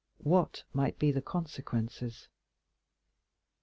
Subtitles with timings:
[0.23, 2.27] What might be the consequences?